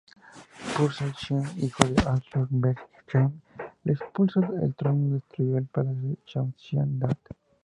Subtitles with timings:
[0.75, 3.33] Puzur-Sin, hijo de Assur-bel-shame,
[3.83, 7.17] le expulsó del trono y destruyó el palacio de Shamshiadad.